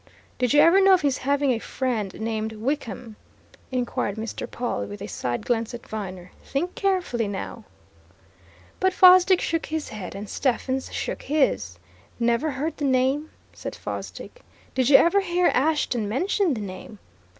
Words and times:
"Did 0.39 0.51
you 0.51 0.61
ever 0.61 0.81
know 0.81 0.95
of 0.95 1.01
his 1.01 1.19
having 1.19 1.51
a 1.51 1.59
friend 1.59 2.11
named 2.19 2.53
Wickham?" 2.53 3.17
inquired 3.71 4.15
Mr. 4.15 4.49
Pawle 4.49 4.87
with 4.87 4.99
a 4.99 5.05
side 5.05 5.45
glance 5.45 5.75
at 5.75 5.87
Viner. 5.87 6.31
"Think 6.43 6.73
carefully, 6.73 7.27
now!" 7.27 7.65
But 8.79 8.93
Fosdick 8.93 9.39
shook 9.41 9.67
his 9.67 9.89
head, 9.89 10.15
and 10.15 10.27
Stephens 10.27 10.91
shook 10.91 11.21
his. 11.21 11.77
"Never 12.19 12.49
heard 12.49 12.77
the 12.77 12.85
name," 12.85 13.29
said 13.53 13.75
Fosdick. 13.75 14.41
"Did 14.73 14.89
you 14.89 14.97
ever 14.97 15.19
hear 15.19 15.49
Ashton 15.53 16.09
mention 16.09 16.55
the 16.55 16.61
name!" 16.61 16.97